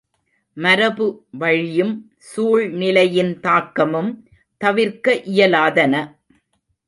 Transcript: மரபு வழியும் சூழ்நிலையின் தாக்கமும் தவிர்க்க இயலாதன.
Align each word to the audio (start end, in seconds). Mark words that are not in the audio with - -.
மரபு 0.57 1.07
வழியும் 1.31 1.91
சூழ்நிலையின் 2.17 3.39
தாக்கமும் 3.39 4.11
தவிர்க்க 4.61 5.15
இயலாதன. 5.25 5.93